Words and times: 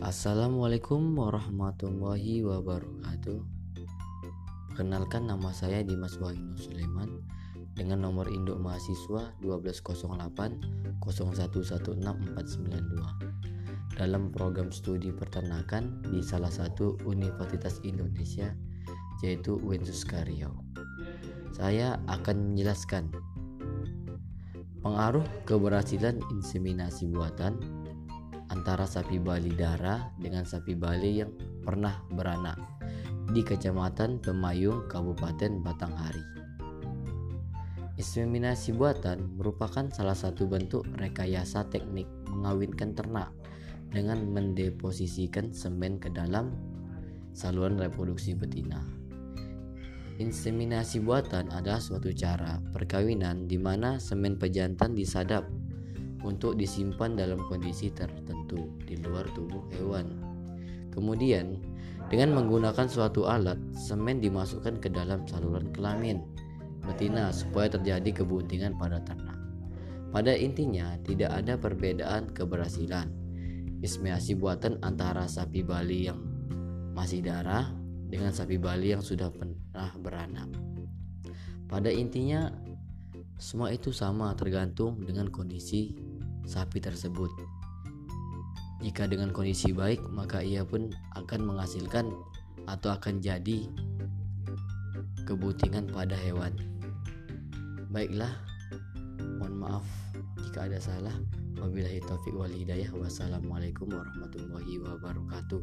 Assalamualaikum 0.00 1.12
warahmatullahi 1.12 2.40
wabarakatuh. 2.40 3.36
Perkenalkan 4.72 5.28
nama 5.28 5.52
saya 5.52 5.84
Dimas 5.84 6.16
Wahyu 6.16 6.56
Sulaiman 6.56 7.20
dengan 7.76 8.08
nomor 8.08 8.32
induk 8.32 8.56
mahasiswa 8.64 9.36
1208 9.44 11.04
0116492 11.04 14.00
dalam 14.00 14.32
program 14.32 14.72
studi 14.72 15.12
peternakan 15.12 16.00
di 16.08 16.24
salah 16.24 16.48
satu 16.48 16.96
Universitas 17.04 17.76
Indonesia 17.84 18.56
yaitu 19.20 19.60
Winsus 19.60 20.08
Riau. 20.08 20.64
Saya 21.52 22.00
akan 22.08 22.56
menjelaskan 22.56 23.12
pengaruh 24.80 25.28
keberhasilan 25.44 26.24
inseminasi 26.32 27.04
buatan 27.12 27.60
antara 28.50 28.84
sapi 28.84 29.22
Bali 29.22 29.54
darah 29.54 30.10
dengan 30.18 30.42
sapi 30.42 30.74
Bali 30.74 31.22
yang 31.22 31.30
pernah 31.62 32.02
beranak 32.10 32.58
di 33.30 33.46
Kecamatan 33.46 34.18
Pemayung, 34.18 34.90
Kabupaten 34.90 35.62
Batanghari. 35.62 36.22
Inseminasi 37.94 38.74
buatan 38.74 39.38
merupakan 39.38 39.86
salah 39.92 40.16
satu 40.16 40.48
bentuk 40.50 40.82
rekayasa 40.98 41.68
teknik 41.70 42.08
mengawinkan 42.32 42.96
ternak 42.96 43.30
dengan 43.92 44.24
mendeposisikan 44.24 45.52
semen 45.54 46.00
ke 46.00 46.08
dalam 46.10 46.50
saluran 47.36 47.78
reproduksi 47.78 48.34
betina. 48.34 48.80
Inseminasi 50.16 51.00
buatan 51.00 51.52
adalah 51.52 51.80
suatu 51.80 52.10
cara 52.12 52.60
perkawinan 52.72 53.48
di 53.48 53.56
mana 53.56 53.96
semen 53.96 54.36
pejantan 54.36 54.92
disadap 54.96 55.48
untuk 56.22 56.56
disimpan 56.56 57.16
dalam 57.16 57.40
kondisi 57.48 57.88
tertentu 57.92 58.76
di 58.84 59.00
luar 59.00 59.24
tubuh 59.32 59.64
hewan. 59.76 60.06
Kemudian, 60.90 61.56
dengan 62.10 62.34
menggunakan 62.34 62.90
suatu 62.90 63.30
alat, 63.30 63.56
semen 63.72 64.18
dimasukkan 64.18 64.82
ke 64.82 64.90
dalam 64.90 65.22
saluran 65.30 65.70
kelamin 65.70 66.20
betina 66.82 67.30
supaya 67.30 67.70
terjadi 67.70 68.24
kebuntingan 68.24 68.74
pada 68.74 68.98
ternak. 69.06 69.38
Pada 70.10 70.34
intinya, 70.34 70.98
tidak 71.06 71.30
ada 71.30 71.54
perbedaan 71.54 72.34
keberhasilan. 72.34 73.06
Inseminasi 73.78 74.34
buatan 74.34 74.82
antara 74.82 75.30
sapi 75.30 75.62
Bali 75.62 76.10
yang 76.10 76.18
masih 76.90 77.22
darah 77.22 77.70
dengan 78.10 78.34
sapi 78.34 78.58
Bali 78.58 78.90
yang 78.90 79.00
sudah 79.00 79.30
pernah 79.30 79.94
beranak. 80.02 80.50
Pada 81.70 81.94
intinya, 81.94 82.50
semua 83.38 83.70
itu 83.70 83.94
sama 83.94 84.34
tergantung 84.34 84.98
dengan 85.06 85.30
kondisi 85.30 85.94
sapi 86.46 86.78
tersebut. 86.80 87.30
Jika 88.80 89.04
dengan 89.04 89.28
kondisi 89.28 89.76
baik, 89.76 90.00
maka 90.08 90.40
ia 90.40 90.64
pun 90.64 90.88
akan 91.12 91.40
menghasilkan 91.52 92.08
atau 92.64 92.90
akan 92.96 93.20
jadi 93.20 93.68
kebutingan 95.28 95.92
pada 95.92 96.16
hewan. 96.16 96.56
Baiklah, 97.92 98.32
mohon 99.36 99.54
maaf 99.60 99.86
jika 100.48 100.66
ada 100.66 100.80
salah. 100.80 101.12
Wabillahi 101.60 102.00
taufik 102.08 102.32
wal 102.32 102.48
hidayah. 102.48 102.88
Wassalamualaikum 102.96 103.92
warahmatullahi 103.92 104.80
wabarakatuh. 104.80 105.60